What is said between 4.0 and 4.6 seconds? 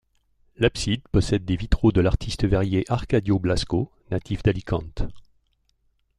natif